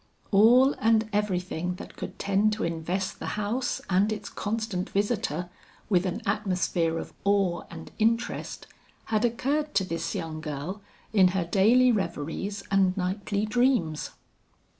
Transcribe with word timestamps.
All 0.31 0.73
and 0.79 1.07
everything 1.13 1.75
that 1.75 1.95
could 1.95 2.17
tend 2.17 2.53
to 2.53 2.63
invest 2.63 3.19
the 3.19 3.27
house 3.37 3.81
and 3.87 4.11
its 4.11 4.29
constant 4.29 4.89
visitor 4.89 5.51
with 5.89 6.07
an 6.07 6.23
atmosphere 6.25 6.97
of 6.97 7.13
awe 7.23 7.65
and 7.69 7.91
interest, 7.99 8.65
had 9.13 9.23
occurred 9.23 9.75
to 9.75 9.83
this 9.83 10.15
young 10.15 10.41
girl 10.41 10.81
in 11.13 11.27
her 11.37 11.45
daily 11.45 11.91
reveries 11.91 12.63
and 12.71 12.97
nightly 12.97 13.45
dreams. 13.45 14.09